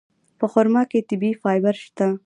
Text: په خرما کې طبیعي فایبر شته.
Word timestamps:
په 0.39 0.45
خرما 0.51 0.83
کې 0.91 1.07
طبیعي 1.09 1.35
فایبر 1.41 1.75
شته. 1.83 2.07